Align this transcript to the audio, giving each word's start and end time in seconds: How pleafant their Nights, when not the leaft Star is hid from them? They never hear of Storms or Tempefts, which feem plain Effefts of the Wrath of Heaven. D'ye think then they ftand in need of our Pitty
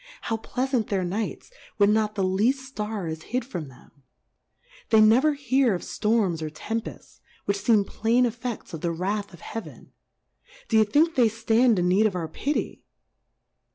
How 0.21 0.37
pleafant 0.37 0.87
their 0.87 1.03
Nights, 1.03 1.51
when 1.77 1.93
not 1.93 2.15
the 2.15 2.23
leaft 2.23 2.55
Star 2.55 3.07
is 3.07 3.21
hid 3.29 3.45
from 3.45 3.67
them? 3.67 3.91
They 4.89 4.99
never 4.99 5.33
hear 5.35 5.75
of 5.75 5.83
Storms 5.83 6.41
or 6.41 6.49
Tempefts, 6.49 7.19
which 7.45 7.59
feem 7.59 7.85
plain 7.85 8.25
Effefts 8.25 8.73
of 8.73 8.81
the 8.81 8.89
Wrath 8.89 9.31
of 9.31 9.41
Heaven. 9.41 9.91
D'ye 10.69 10.85
think 10.85 11.13
then 11.13 11.23
they 11.23 11.29
ftand 11.29 11.77
in 11.77 11.87
need 11.87 12.07
of 12.07 12.15
our 12.15 12.27
Pitty 12.27 12.81